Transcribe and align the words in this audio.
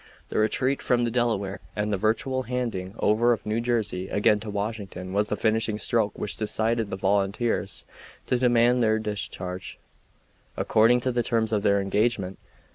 The 0.29 0.39
retreat 0.39 0.81
from 0.81 1.03
the 1.03 1.11
Delaware 1.11 1.59
and 1.75 1.93
the 1.93 1.95
virtual 1.97 2.41
handing 2.41 2.95
over 2.97 3.33
of 3.33 3.45
New 3.45 3.61
Jersey 3.61 4.09
again 4.09 4.39
to 4.39 4.49
Washington 4.49 5.13
was 5.13 5.29
the 5.29 5.35
finishing 5.35 5.77
stroke 5.77 6.17
which 6.17 6.37
decided 6.37 6.89
the 6.89 6.95
volunteers 6.95 7.85
to 8.25 8.39
demand 8.39 8.81
their 8.81 8.97
discharge, 8.97 9.77
according 10.57 11.01
to 11.01 11.11
the 11.11 11.21
terms 11.21 11.53
of 11.53 11.61
their 11.61 11.79
engagement. 11.79 12.39